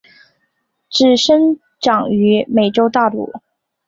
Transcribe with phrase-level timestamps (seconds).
[0.89, 3.31] 只生长于美洲大陆。